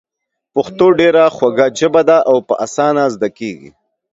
[0.53, 3.69] پښتو ډېره خوږه ژبه ده او په اسانه زده کېږي.